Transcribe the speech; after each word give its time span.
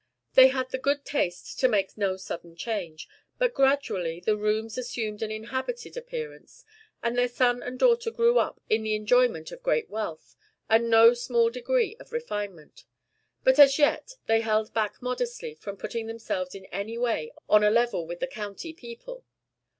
They 0.33 0.47
had 0.47 0.71
the 0.71 0.79
good 0.79 1.05
taste 1.05 1.59
to 1.59 1.67
make 1.67 1.95
no 1.95 2.17
sudden 2.17 2.55
change; 2.55 3.07
but 3.37 3.53
gradually 3.53 4.19
the 4.19 4.35
rooms 4.35 4.75
assumed 4.75 5.21
an 5.21 5.29
inhabited 5.29 5.95
appearance, 5.95 6.65
and 7.03 7.15
their 7.15 7.27
son 7.27 7.61
and 7.61 7.77
daughter 7.77 8.09
grew 8.09 8.39
up 8.39 8.59
in 8.67 8.81
the 8.81 8.95
enjoyment 8.95 9.51
of 9.51 9.61
great 9.61 9.91
wealth, 9.91 10.35
and 10.67 10.89
no 10.89 11.13
small 11.13 11.51
degree 11.51 11.97
of 11.99 12.11
refinement. 12.11 12.83
But 13.43 13.59
as 13.59 13.77
yet 13.77 14.13
they 14.25 14.41
held 14.41 14.73
back 14.73 15.03
modestly 15.03 15.53
from 15.53 15.77
putting 15.77 16.07
themselves 16.07 16.55
in 16.55 16.65
any 16.71 16.97
way 16.97 17.31
on 17.47 17.63
a 17.63 17.69
level 17.69 18.07
with 18.07 18.19
the 18.21 18.25
county 18.25 18.73
people. 18.73 19.23